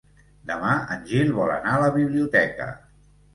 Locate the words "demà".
0.51-0.71